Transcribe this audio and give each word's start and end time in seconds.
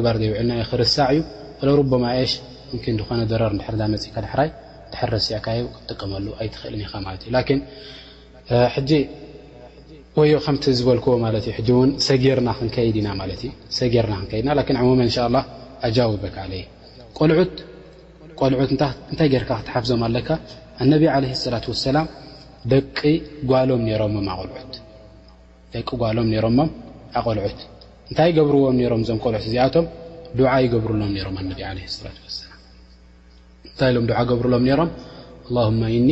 ግባ 0.00 0.06
ዘና 0.22 0.50
ክርሳ 0.70 0.96
እዩ 1.12 1.18
ጥቀመሉ 5.92 6.26
ኣእል 6.40 6.84
ከምቲ 10.44 10.64
ዝበልክዎ 10.76 11.14
ማለት 11.24 11.44
እዩ 11.50 11.54
ሕ 11.56 11.60
ውን 11.78 11.90
ሰጊርና 12.06 12.48
ክንከድ 12.58 12.96
ኢና 13.00 13.08
ለ 13.30 13.32
እ 13.36 13.50
ሰርና 13.78 14.14
ክንከድና 14.30 14.50
ሙ 14.88 14.90
እንء 15.06 15.18
ኣጃውበ 15.86 16.24
ለይ 16.52 16.62
ልዑት 18.52 18.70
እንታይ 19.10 19.28
ጌርካ 19.34 19.50
ክትሓፍዞም 19.60 20.02
ኣለካ 20.06 20.28
ነቢ 20.92 21.02
عለ 21.14 21.24
ላة 21.54 21.64
وሰላም 21.72 22.06
ደቂ 22.72 22.98
ጓሎም 23.50 23.82
ሮ 26.42 26.52
ኣቆልዑት 27.18 27.58
እንታይ 28.08 28.30
ገብርዎም 28.38 28.78
ሮም 28.92 29.00
እዞም 29.04 29.18
ቆልዑት 29.24 29.44
እዚኣቶም 29.48 29.86
ድዓ 30.38 30.50
ይገብርሎም 30.64 31.12
ሮም 31.26 31.36
ኣነ 31.40 31.50
ላ 31.60 31.72
ላ 32.04 32.12
እንታይ 33.70 33.90
ሎም 33.96 34.04
ዓ 34.20 34.22
ገብርሎም 34.30 34.64
ሮም 34.80 34.90
له 35.56 35.68
እኒ 36.00 36.10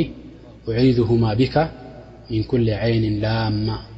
ዕهማ 1.05 1.25
ብካ 1.41 1.57
ምን 2.31 2.43
ኩل 2.51 2.67
عይኒ 2.83 3.05
ላማ 3.25 3.67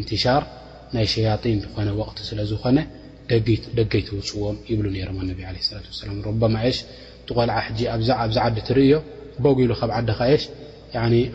እንትሻር 0.00 0.42
ናይ 0.94 1.06
ሸያጢን 1.14 1.60
ኾነ 1.74 1.88
ቅት 2.08 2.18
ስለዝኾነ 2.30 2.78
ደገይተውፅዎም 3.78 4.56
ይብ 4.70 4.80
ሮም 4.86 5.18
ላ 5.28 5.52
ላ 5.56 6.48
ማ 6.54 6.58
ሽ 6.76 6.80
ቆልዓ 7.36 7.56
ኣብዛ 8.22 8.38
ዓዲ 8.46 8.56
ትርዮ 8.68 8.94
በጉሉ 9.44 9.70
ካብ 9.80 9.90
ዓኻ 9.98 10.10
ሽ 10.40 10.44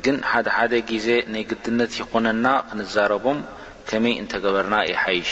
ግን 0.04 0.18
ደደ 0.48 0.90
ዜ 1.06 1.10
ይ 1.40 1.44
ግድነት 1.52 1.92
يኮነና 2.02 2.46
ክንዛረቦም 2.70 3.40
ከመይ 3.90 4.16
እተገበርና 4.24 4.76
ይሓይሽ 4.92 5.32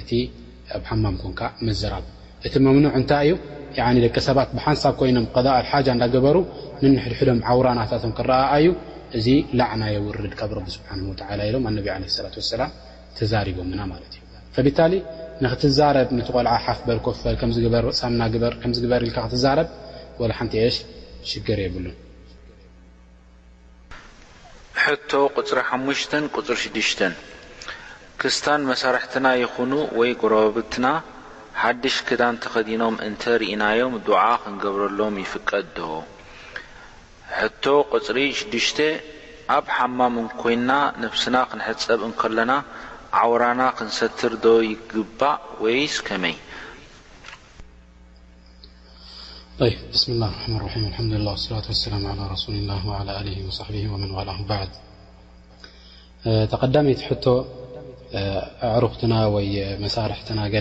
እቲ 0.00 0.10
ኣብ 0.76 0.82
ሓማም 0.88 1.16
ኮንካ 1.22 1.40
መዘራብ 1.66 2.04
እቲ 2.46 2.54
መምኖዕ 2.66 2.92
እንታይ 3.00 3.28
እዩ 3.74 4.00
ደ 4.04 4.18
ሰባት 4.28 4.48
ብሓንሳብ 4.56 4.94
ኮይኖም 5.00 5.26
ቀል 5.34 5.46
ሓጃ 5.70 5.86
እዳገበሩ 5.96 6.36
ንሕድሕዶም 6.94 7.40
ዓውራናታቶም 7.52 8.12
ክረዩ 8.18 8.66
እዚ 9.18 9.26
ላዕናየ 9.58 9.96
ውርድ 10.04 10.32
ካብ 10.40 10.52
ቢ 10.66 10.68
ስሓ 10.74 11.28
ኢሎም 11.48 11.66
ነብ 11.78 11.86
ላة 11.92 12.40
ሰላም 12.52 12.70
ተዛሪቦምና 13.18 13.80
ማት 13.90 14.02
እዩ 14.08 14.20
ከቢታሊ 14.54 14.92
ንክትዛረብ 15.44 16.08
ቲ 16.26 16.30
ቆልዓ 16.36 16.52
ሓፍበል 16.64 16.98
ኮፈል 17.06 17.36
ናግበር 18.22 18.52
ል 19.08 19.12
ክትዛረብ 19.16 19.68
ሓንቲ 20.38 20.54
ሽ 20.76 20.80
ሽገር 21.30 21.58
የብሉን 21.66 21.96
ሕቶ 24.84 25.10
ቅፅሪ 25.36 25.58
ሓሙሽተ 25.70 26.12
ፅሪ 26.36 26.54
6ድሽተ 26.64 27.00
ክስታን 28.20 28.62
መሳርሕትና 28.70 29.26
ይኹኑ 29.42 29.72
ወይ 29.98 30.10
ጐረብትና 30.22 30.86
ሓድሽ 31.62 31.96
ክዳን 32.08 32.36
ተኸዲኖም 32.42 32.94
እንተ 33.06 33.22
ርእናዮም 33.40 33.94
ድዓ 34.06 34.22
ክንገብረሎም 34.42 35.14
ይፍቀድ 35.22 35.66
ዶ 35.78 35.80
ሕቶ 37.38 37.64
ቅፅሪ 37.92 38.18
6ሽ 38.40 38.68
ኣብ 39.56 39.66
ሓማምኮይንና 39.76 40.70
ንብስና 41.02 41.36
ክንሕፀብ 41.50 42.00
እንከለና 42.08 42.52
ዓውራና 43.22 43.62
ክንሰትር 43.78 44.34
ዶ 44.44 44.54
ይግባእ 44.70 45.38
ወይስ 45.64 45.96
ከመይ 46.08 46.36
ተ 57.24 57.28
ኣዕሩክትና 58.66 59.14
ወይ 59.34 59.48
መሳርሕትና 59.84 60.40
ገ 60.54 60.60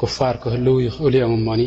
ክፋር 0.00 0.34
ክህልው 0.42 0.76
ይኽእሉ 0.84 1.14
እዮም 1.20 1.32
እሞኒ 1.38 1.62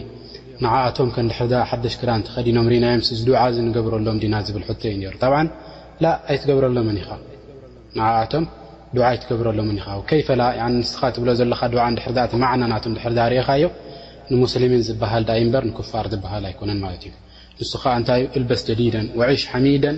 ንዓኣቶም 0.63 1.09
ከድሕር 1.15 1.51
ሓደሽ 1.69 1.95
ክዳእከዲኖም 2.01 2.67
ናዮ 2.83 2.99
ዚ 3.17 3.19
ድ 3.27 3.31
ንገብረሎም 3.67 4.17
ዲና 4.23 4.35
ዝብል 4.47 4.63
እዩ 4.95 5.13
ሩ 6.01 6.07
ኣይትገብረሎምን 6.27 6.97
ኢኻ 7.01 7.09
ቶም 8.31 8.45
ኣይትገብረሎምን 9.09 9.77
ይፈ 10.21 10.29
ንስ 10.73 10.91
ትብ 11.17 11.25
ዘለካ 11.41 11.61
ር 11.75 11.79
ዓና 12.51 12.63
ና 12.71 12.75
ድር 12.85 12.99
ርእኻዮ 13.33 13.65
ንሙስሊሚን 14.31 14.81
ዝበሃል 14.87 15.23
በር 15.53 15.65
ፋር 15.91 16.05
ዝበሃል 16.15 16.43
ኣይኮነን 16.49 16.79
ማለት 16.85 17.03
እዩ 17.07 17.11
ንስ 17.61 17.71
ከ 17.83 17.95
እንታ 18.01 18.09
እልበስ 18.39 18.61
ጀዲደን 18.69 19.07
ሽ 19.41 19.43
ሓሚደን 19.53 19.97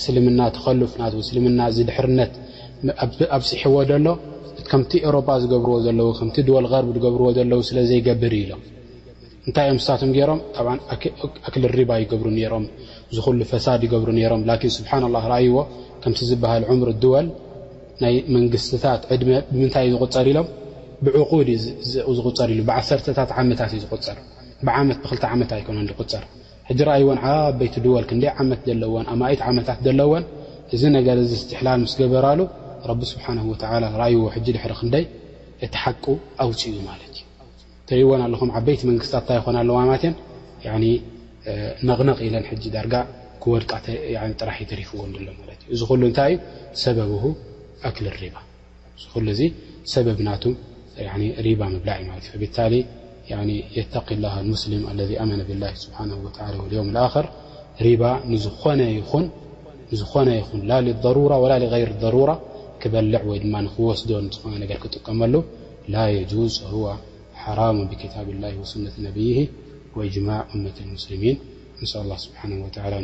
እስልምና 0.00 0.40
ተፍ 0.56 0.66
እና 1.52 1.62
ድርነት 1.88 2.32
ኣፅሕዎ 3.36 3.74
ሎ 3.90 3.92
ዝ 5.42 5.52
ወል 5.68 6.00
ዎ 7.56 7.60
ዘብር 7.98 8.36
ም 9.46 9.50
ታ 9.56 9.66
ምክ 12.00 12.14
ም 12.26 13.16
ዝ 13.16 13.46
ፈሳድ 13.52 13.82
ም 14.10 14.18
ይዎ 14.22 15.58
ከ 16.02 16.14
ዝሃ 16.20 16.52
ወል 17.14 17.26
ናይ 18.02 18.14
መንታት 18.34 19.02
ታይ 19.74 19.86
ዩ 19.92 19.98
ዝር 20.04 20.26
ሎም 23.38 23.82
ብ 25.44 26.08
ዝ 26.12 26.22
ሕዚ 26.72 26.82
ይዎን 27.00 27.18
ዓበይቲ 27.30 27.74
ድወል 27.84 28.04
ክንደይ 28.10 28.30
ዓመት 28.42 28.60
ዘለዎን 28.68 29.06
ኣማይት 29.12 29.40
ዓመታት 29.48 29.78
ዘለዎን 29.86 30.24
እዚ 30.74 30.82
ነገር 30.96 31.16
ዚ 31.30 31.32
ትሕላል 31.50 31.78
ምስ 31.84 31.92
ገበራሉ 32.00 32.40
ረቢ 32.90 33.00
ስብሓ 33.12 33.26
ይዎ 34.12 34.22
ሕ 34.34 34.40
ድሪ 34.46 34.56
ክንደይ 34.80 35.04
እቲሓቁ 35.66 36.04
ኣውፅ 36.42 36.62
እዩ 36.70 36.76
ማለት 36.90 37.10
እዩ 37.16 37.24
ተሪእዎን 37.88 38.22
ኣለኹም 38.26 38.50
ዓበይቲ 38.58 38.80
መንግስታት 38.90 39.20
እታ 39.24 39.30
ይኮና 39.40 39.58
ለዋ 39.70 39.78
ን 40.82 40.84
ነቕነቕ 41.88 42.18
ኢለን 42.28 42.44
ዳርጋ 42.74 42.94
ክወድቃ 43.42 43.72
ጥራሒ 44.40 44.58
ተሪፍዎን 44.72 45.12
ሎ 45.26 45.28
እ 45.32 45.56
እዚ 45.74 45.80
ሉ 46.00 46.02
እንታይ 46.10 46.32
እዩ 46.34 46.80
ሰበብ 46.84 47.10
ኣክል 47.88 48.06
ሪባ 48.22 48.36
እሉ 49.20 49.26
እዚ 49.34 49.42
ሰበብናቱ 49.94 50.44
ሪባ 51.48 51.60
መብላዕ 51.74 51.98
እ 52.18 52.20
እዩቤታ 52.26 52.56
يتقي 53.78 54.14
الله 54.18 54.34
المسلم 54.44 54.82
الذي 54.94 55.14
من 55.30 55.40
بالله 55.48 55.72
سبحانه 55.84 56.16
وتعالى 56.26 56.56
واليوم 56.62 56.88
الخر 56.96 57.24
ربا 57.86 58.10
ن 58.26 58.32
ن 60.56 60.60
لا 60.70 60.78
للضرورة 60.86 61.36
ولا 61.44 61.56
لغير 61.62 61.88
الضرورة 61.94 62.34
لع 63.14 63.22
مله 65.20 65.34
لا 65.94 66.04
يجوز 66.18 66.52
هو 66.74 66.84
حرام 67.42 67.76
بكتاب 67.90 68.26
الله 68.34 68.52
وسنة 68.62 68.94
نبيه 69.06 69.38
وإجماع 69.96 70.40
أم 70.54 70.64
المسلمين 70.90 71.36
ل 71.80 71.82
الله 72.04 72.16
سهىن 72.24 72.52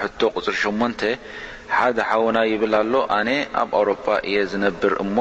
ሕቶ 0.00 0.20
ቁፅሪ 0.38 0.56
8 0.66 1.08
ሓደ 1.78 1.96
ሓውና 2.08 2.38
ይብል 2.50 2.74
ኣሎ 2.80 2.94
ኣነ 3.16 3.28
ኣብ 3.62 3.70
ኣውሮጳ 3.78 4.06
እየ 4.28 4.36
ዝነብር 4.50 4.92
እሞ 5.04 5.16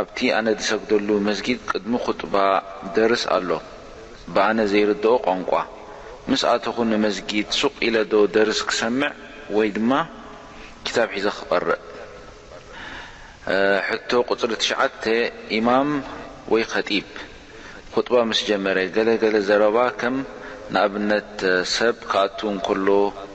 ኣብቲ 0.00 0.18
ኣነ 0.38 0.46
ዝሰግደሉ 0.58 1.08
መስጊድ 1.28 1.58
ቅድሚ 1.70 1.92
ኩጥባ 2.06 2.34
ደርስ 2.96 3.24
ኣሎ 3.36 3.48
ብኣነ 4.34 4.58
ዘይርድኦ 4.72 5.12
ቋንቋ 5.26 5.52
ምስ 6.30 6.42
ኣተኹ 6.54 6.76
ንመስጊድ 6.92 7.48
ሱቅ 7.60 7.74
ኢለዶ 7.86 8.12
ደርስ 8.36 8.60
ክሰምዕ 8.68 9.10
ወይ 9.56 9.68
ድማ 9.78 9.92
ክታብ 10.86 11.08
ሒዛ 11.16 11.26
ክቐርእ 11.38 11.80
ሕቶ 13.88 14.10
ቁፅሪ 14.30 14.52
ትሽዓተ 14.62 15.02
ኢማም 15.56 15.90
ወይ 16.52 16.62
ከጢብ 16.72 17.08
ኩጥባ 17.94 18.14
ምስ 18.30 18.40
ጀመረ 18.48 18.78
ገለገለ 18.96 19.36
ዘረባ 19.48 19.78
ከም 20.00 20.16
ንኣብነት 20.72 21.34
ሰብ 21.76 21.96
ካኣት 22.12 22.38
እንከሎ 22.52 22.86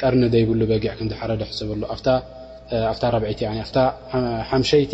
ቀርኒ 0.00 0.22
ዘይብሉ 0.34 0.60
በጊዕ 0.70 0.92
ከምዝሓረዶ 0.98 1.42
ሕሰበሉ 1.50 1.82
ኣፍታ 1.94 2.08
4ቲ 3.02 3.38
ሓምሸይቲ 4.50 4.92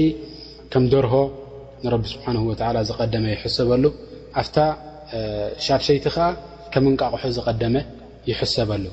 ከም 0.73 0.85
ደርሆ 0.95 1.15
ንረቢ 1.85 2.05
ስብሓን 2.15 2.37
ወላ 2.49 2.77
ዝቀደመ 2.89 3.25
ይሕሰበሉ 3.37 3.85
ኣፍታ 4.41 4.57
ሻርሸይቲ 5.67 6.05
ከዓ 6.17 6.27
ከም 6.75 6.85
ንቃቑሑ 6.95 7.23
ዝቐደመ 7.39 7.77
ይሕሰበሉ 8.31 8.85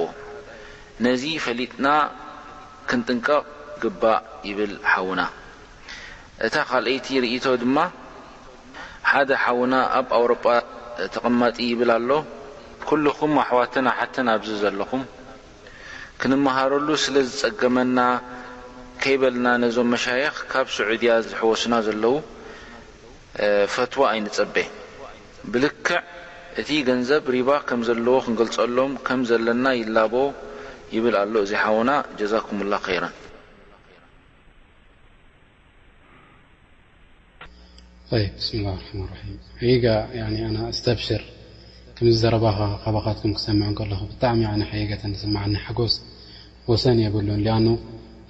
ነዚ 1.07 1.23
ፈሊጥና 1.45 1.87
ክንጥንቀቕ 2.89 3.45
ግባእ 3.83 4.21
ይብል 4.49 4.73
ሓውና 4.93 5.21
እታ 6.47 6.55
ካልአይቲ 6.71 7.09
ርእቶ 7.25 7.47
ድማ 7.63 7.79
ሓደ 9.11 9.31
ሓውና 9.45 9.75
ኣብ 10.01 10.09
ኣውሮጳ 10.19 10.47
ተቐማጢ 11.15 11.57
ይብል 11.73 11.91
ኣሎ 11.99 12.11
ኩልኩም 12.91 13.33
ኣሕዋትን 13.43 13.87
ኣሓትን 13.93 14.27
ኣብዚ 14.35 14.51
ዘለኹም 14.63 15.03
ክንመሃረሉ 16.23 16.89
ስለዝፀገመና 17.07 17.99
ከይበልና 19.03 19.49
ነዞም 19.63 19.89
መሻየኽ 19.93 20.35
ካብ 20.51 20.67
ስዑድያ 20.75 21.13
ዝሕወስና 21.29 21.75
ዘለው 21.87 22.15
ፈትዋ 23.75 24.01
ኣይንፀበ 24.11 24.55
ብልክዕ 25.53 25.97
እቲ 26.61 26.69
ገንዘብ 26.89 27.25
ሪባ 27.35 27.51
ከም 27.69 27.81
ዘለዎ 27.89 28.15
ክንገልፀሎም 28.25 28.93
ከም 29.07 29.21
ዘለና 29.31 29.67
ይላቦ 29.81 30.15
ይብል 30.95 31.17
ኣ 31.21 31.23
እዚ 31.47 31.53
ሓውና 31.63 31.91
ዛኩምላه 32.33 32.87
ረ 33.03 33.07
ተብርዘረባ 41.97 42.45
ኻት 43.07 43.19
ክሰም 43.39 43.59
ጣሚ 44.23 44.41
ስ 45.95 45.99
ወሰን 46.71 46.99
የ 47.03 47.09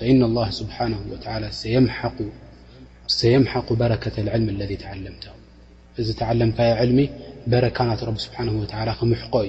فإن 0.00 0.22
الله 0.22 0.50
سبحانه 0.50 1.00
وتعلى 1.12 1.48
سيمحق 3.06 3.72
بركة 3.72 4.20
العلم 4.20 4.48
الذي 4.48 4.76
تعلمت 4.76 5.30
تعلمك 6.18 6.60
علم 6.60 7.08
برك 7.46 7.82
ب 7.82 8.18
سبحانه 8.26 8.52
وتلى 8.60 8.92
ق 9.30 9.46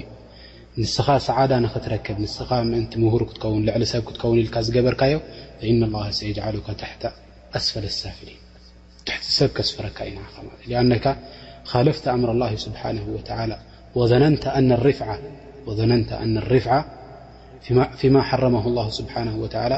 س 0.92 1.02
سعد 1.28 1.52
نتركب 1.66 2.18
مهر 2.22 3.22
نرك 3.52 4.64
فن 5.60 5.84
الله 5.90 6.06
سيعلك 6.20 6.68
تحأسفل 6.82 7.84
السافلين 7.92 8.40
كفلأنك 9.08 11.06
الفت 11.82 12.08
أمر 12.16 12.30
الله 12.36 12.52
سبحانه 12.68 13.06
وتعلى 13.16 13.56
ن 14.24 14.36
ن 16.28 16.38
الرفعة 16.44 16.84
فيما 18.00 18.22
حرمه 18.30 18.64
الله 18.70 18.88
سبحان 19.00 19.28
وتلى 19.42 19.78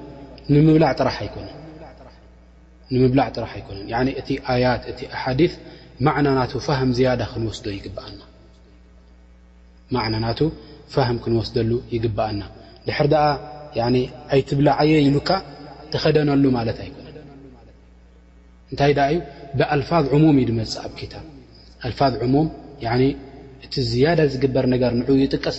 ንምብላዕ 0.53 0.91
ጥራሕ 3.35 3.53
ኣይኮነን 3.59 4.07
እቲ 4.21 4.29
ኣያት 4.53 4.83
እቲ 4.91 4.99
ኣሓዲ 5.15 5.41
ናናቱ 9.93 10.41
ም 11.15 11.17
ክንወስደሉ 11.23 11.69
ይግብአና 11.95 12.41
ድር 12.87 12.97
ኣይትብላዓየ 14.35 14.93
ኢሉካ 15.07 15.29
ተኸደነሉ 15.93 16.43
ማለት 16.57 16.77
ኣይኮነን 16.85 17.17
እንታይ 18.71 18.93
ዩ 19.15 19.19
ብኣልፋ 19.59 19.89
ሙም 20.23 20.37
ዩ 20.41 20.43
ድመፅእ 20.49 20.79
ኣብ 20.87 20.93
ታ 21.11 21.23
ኣልፋ 21.85 21.99
ሙም 22.35 22.47
እቲ 23.65 23.73
ዝያዳ 23.91 24.19
ዝግበር 24.33 24.65
ር 24.91 24.93
ን 24.99 25.05
ይጥቀስ 25.25 25.57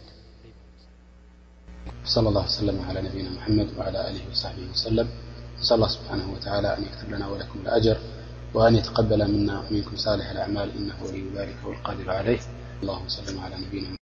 صل 2.14 2.24
الله 2.30 2.44
سل 2.58 2.68
على 2.88 2.98
ና 3.04 3.08
مድ 3.56 3.68
وعلى 3.78 3.98
له 4.14 4.22
وص 4.30 4.42
ولم 4.86 5.08
نسأل 5.60 5.76
الله 5.76 5.88
سبحانه 5.88 6.32
وتعالى 6.32 6.78
أن 6.78 6.82
يكثب 6.82 7.10
لنا 7.10 7.28
ولكم 7.28 7.60
الأجر 7.60 7.96
وأن 8.54 8.76
يتقبل 8.76 9.28
منا 9.32 9.62
منكم 9.70 9.96
صالح 9.96 10.30
الأعمال 10.30 10.76
إنه 10.76 10.94
ولي 11.04 11.30
ذلك 11.34 11.56
والقادر 11.66 12.10
عليه 12.10 12.38
الله 12.82 13.00
صلم 13.08 13.40
على 13.40 13.56
نبينام 13.66 13.97